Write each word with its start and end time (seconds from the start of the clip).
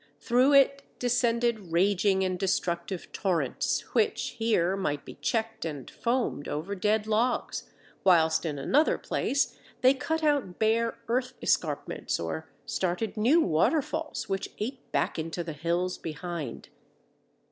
Through 0.19 0.53
it 0.53 0.81
descended 0.97 1.71
raging 1.71 2.23
and 2.23 2.39
destructive 2.39 3.11
torrents 3.11 3.81
which 3.93 4.29
here 4.39 4.75
might 4.75 5.05
be 5.05 5.13
checked 5.21 5.63
and 5.63 5.91
foamed 5.91 6.47
over 6.47 6.73
dead 6.73 7.05
logs, 7.05 7.69
whilst 8.03 8.43
in 8.43 8.57
another 8.57 8.97
place 8.97 9.55
they 9.81 9.93
cut 9.93 10.23
out 10.23 10.57
bare 10.57 10.97
earth 11.07 11.35
escarpments 11.39 12.19
or 12.19 12.49
started 12.65 13.15
new 13.15 13.41
waterfalls 13.41 14.27
which 14.27 14.49
ate 14.57 14.91
back 14.91 15.19
into 15.19 15.43
the 15.43 15.53
hills 15.53 15.99
behind. 15.99 16.69